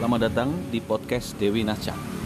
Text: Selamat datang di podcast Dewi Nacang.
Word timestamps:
Selamat 0.00 0.32
datang 0.32 0.56
di 0.72 0.80
podcast 0.80 1.36
Dewi 1.36 1.60
Nacang. 1.60 2.19